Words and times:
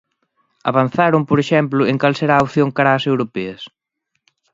Avanzaron, 0.69 1.21
por 1.29 1.37
exemplo, 1.43 1.81
en 1.91 1.97
cal 2.01 2.13
será 2.19 2.33
a 2.37 2.45
opción 2.47 2.69
cara 2.77 2.95
ás 2.97 3.05
europeas? 3.11 3.61